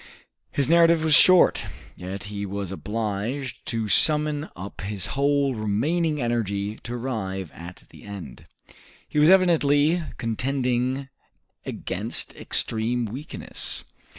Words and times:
His 0.51 0.67
narrative 0.67 1.03
was 1.03 1.13
short, 1.13 1.63
yet 1.95 2.23
he 2.23 2.43
was 2.43 2.71
obliged 2.71 3.63
to 3.67 3.87
summon 3.87 4.49
up 4.55 4.81
his 4.81 5.05
whole 5.13 5.53
remaining 5.53 6.19
energy 6.19 6.77
to 6.77 6.95
arrive 6.95 7.51
at 7.53 7.83
the 7.91 8.01
end. 8.01 8.47
He 9.07 9.19
was 9.19 9.29
evidently 9.29 10.01
contending 10.17 11.07
against 11.67 12.35
extreme 12.35 13.05
weakness. 13.05 13.83